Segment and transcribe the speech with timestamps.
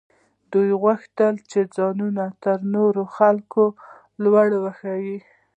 [0.51, 3.63] دوی غوښتل چې ځانونه تر نورو خلکو
[4.23, 5.17] لوړ وښيي.